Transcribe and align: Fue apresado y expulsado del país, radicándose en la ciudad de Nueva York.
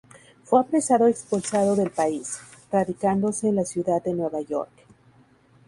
Fue 0.45 0.59
apresado 0.59 1.07
y 1.07 1.11
expulsado 1.11 1.75
del 1.75 1.91
país, 1.91 2.39
radicándose 2.71 3.49
en 3.49 3.57
la 3.57 3.65
ciudad 3.65 4.01
de 4.01 4.15
Nueva 4.15 4.41
York. 4.41 4.71